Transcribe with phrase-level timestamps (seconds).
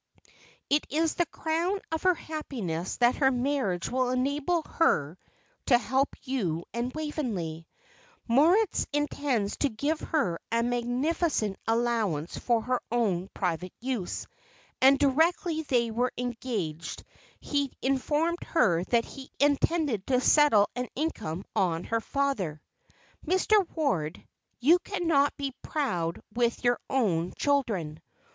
[0.67, 5.15] It is the crown of her happiness that her marriage will enable her
[5.67, 7.67] to help you and Waveney.
[8.27, 14.25] Moritz intends to give her a magnificent allowance for her own private use,
[14.81, 17.03] and directly they were engaged
[17.39, 22.59] he informed her that he intended to settle an income on her father.
[23.23, 23.67] Mr.
[23.75, 24.27] Ward,
[24.59, 28.01] you cannot be proud with your own children.